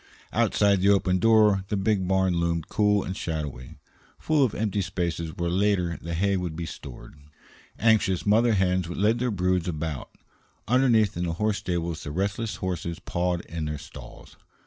Outside 0.33 0.81
the 0.81 0.89
open 0.89 1.19
door 1.19 1.63
the 1.67 1.77
big 1.77 2.07
barn 2.07 2.33
loomed 2.33 2.69
cool 2.69 3.03
and 3.03 3.15
shadowy, 3.15 3.77
full 4.17 4.43
of 4.43 4.55
empty 4.55 4.81
spaces 4.81 5.35
where 5.35 5.47
later 5.51 5.99
the 6.01 6.15
hay 6.15 6.37
would 6.37 6.55
be 6.55 6.65
stored; 6.65 7.13
anxious 7.77 8.25
mother 8.25 8.53
hens 8.55 8.89
led 8.89 9.19
their 9.19 9.29
broods 9.29 9.67
about; 9.67 10.09
underneath 10.67 11.15
in 11.15 11.25
the 11.25 11.33
horse 11.33 11.59
stable 11.59 11.93
the 11.93 12.09
restless 12.09 12.55
horses 12.55 12.97
pawed 12.97 13.41
in 13.41 13.65
their 13.65 13.77
stalls. 13.77 14.37